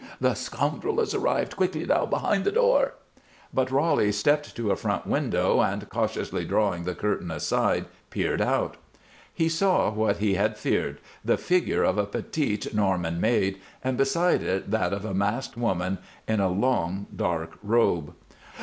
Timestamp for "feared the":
10.57-11.37